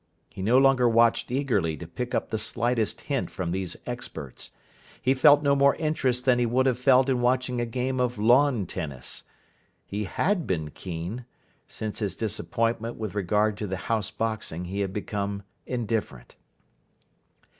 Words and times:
He 0.31 0.41
no 0.41 0.57
longer 0.57 0.89
watched 0.89 1.31
eagerly 1.31 1.77
to 1.77 1.85
pick 1.85 2.15
up 2.15 2.31
the 2.31 2.39
slightest 2.39 3.01
hint 3.01 3.29
from 3.29 3.51
these 3.51 3.77
experts. 3.85 4.49
He 4.99 5.13
felt 5.13 5.43
no 5.43 5.55
more 5.55 5.75
interest 5.75 6.25
than 6.25 6.39
he 6.39 6.45
would 6.47 6.65
have 6.65 6.79
felt 6.79 7.07
in 7.07 7.21
watching 7.21 7.61
a 7.61 7.67
game 7.67 7.99
of 7.99 8.17
lawn 8.17 8.65
tennis. 8.65 9.25
He 9.85 10.05
had 10.05 10.47
been 10.47 10.71
keen. 10.71 11.25
Since 11.67 11.99
his 11.99 12.15
disappointment 12.15 12.95
with 12.95 13.13
regard 13.13 13.55
to 13.57 13.67
the 13.67 13.77
House 13.77 14.09
Boxing 14.09 14.65
he 14.65 14.79
had 14.79 14.91
become 14.91 15.43
indifferent. 15.67 16.35